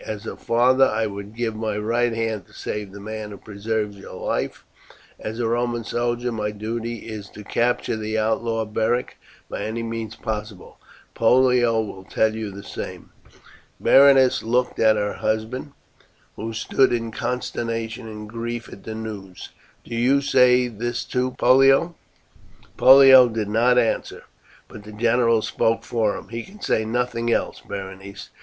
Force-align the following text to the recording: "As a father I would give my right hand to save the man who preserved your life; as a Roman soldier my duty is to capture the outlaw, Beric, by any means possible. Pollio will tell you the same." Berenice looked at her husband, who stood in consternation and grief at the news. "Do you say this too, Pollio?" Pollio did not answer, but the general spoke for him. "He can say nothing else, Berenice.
"As 0.03 0.25
a 0.25 0.35
father 0.35 0.85
I 0.85 1.05
would 1.05 1.35
give 1.35 1.55
my 1.55 1.77
right 1.77 2.11
hand 2.11 2.47
to 2.47 2.53
save 2.53 2.91
the 2.91 2.99
man 2.99 3.29
who 3.29 3.37
preserved 3.37 3.93
your 3.93 4.15
life; 4.15 4.65
as 5.19 5.39
a 5.39 5.47
Roman 5.47 5.83
soldier 5.83 6.31
my 6.31 6.49
duty 6.49 7.07
is 7.07 7.29
to 7.29 7.43
capture 7.43 7.95
the 7.95 8.17
outlaw, 8.17 8.65
Beric, 8.65 9.19
by 9.47 9.61
any 9.61 9.83
means 9.83 10.15
possible. 10.15 10.79
Pollio 11.13 11.79
will 11.83 12.03
tell 12.03 12.35
you 12.35 12.49
the 12.49 12.63
same." 12.63 13.11
Berenice 13.79 14.41
looked 14.41 14.79
at 14.79 14.95
her 14.95 15.13
husband, 15.13 15.71
who 16.35 16.51
stood 16.51 16.91
in 16.91 17.11
consternation 17.11 18.07
and 18.07 18.27
grief 18.27 18.73
at 18.73 18.83
the 18.85 18.95
news. 18.95 19.49
"Do 19.83 19.93
you 19.95 20.19
say 20.19 20.67
this 20.67 21.05
too, 21.05 21.35
Pollio?" 21.37 21.93
Pollio 22.75 23.29
did 23.29 23.49
not 23.49 23.77
answer, 23.77 24.23
but 24.67 24.83
the 24.83 24.93
general 24.93 25.43
spoke 25.43 25.83
for 25.83 26.17
him. 26.17 26.29
"He 26.29 26.41
can 26.41 26.59
say 26.59 26.85
nothing 26.85 27.31
else, 27.31 27.61
Berenice. 27.61 28.31